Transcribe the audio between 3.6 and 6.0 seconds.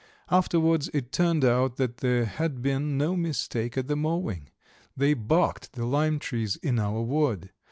at the mowing. They barked the